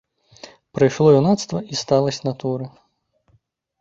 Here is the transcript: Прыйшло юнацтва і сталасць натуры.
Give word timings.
Прыйшло 0.77 1.09
юнацтва 1.19 1.59
і 1.75 1.81
сталасць 1.85 2.23
натуры. 2.31 2.65